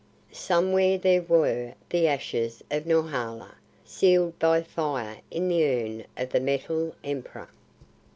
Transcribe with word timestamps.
Somewhere 0.31 0.97
there 0.97 1.21
were 1.21 1.75
the 1.89 2.07
ashes 2.07 2.63
of 2.71 2.87
Norhala, 2.87 3.51
sealed 3.85 4.39
by 4.39 4.63
fire 4.63 5.17
in 5.29 5.47
the 5.47 5.63
urn 5.63 6.05
of 6.17 6.31
the 6.31 6.39
Metal 6.39 6.95
Emperor! 7.03 7.49